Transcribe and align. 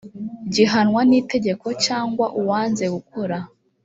gihanwa 0.53 1.01
n 1.09 1.11
itegeko 1.19 1.67
cyangwa 1.85 2.25
uwanze 2.39 2.85
gukora 2.95 3.37